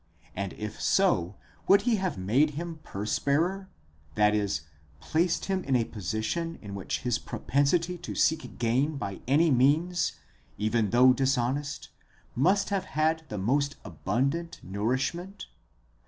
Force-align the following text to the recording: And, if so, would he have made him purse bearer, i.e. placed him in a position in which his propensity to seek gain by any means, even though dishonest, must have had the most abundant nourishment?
And, 0.35 0.53
if 0.53 0.81
so, 0.81 1.35
would 1.67 1.83
he 1.83 1.97
have 1.97 2.17
made 2.17 2.55
him 2.55 2.79
purse 2.81 3.19
bearer, 3.19 3.69
i.e. 4.17 4.47
placed 4.99 5.45
him 5.45 5.63
in 5.63 5.75
a 5.75 5.85
position 5.85 6.57
in 6.59 6.73
which 6.73 7.01
his 7.01 7.19
propensity 7.19 7.99
to 7.99 8.15
seek 8.15 8.57
gain 8.57 8.97
by 8.97 9.21
any 9.27 9.51
means, 9.51 10.13
even 10.57 10.89
though 10.89 11.13
dishonest, 11.13 11.89
must 12.33 12.71
have 12.71 12.85
had 12.85 13.25
the 13.29 13.37
most 13.37 13.75
abundant 13.85 14.59
nourishment? 14.63 15.45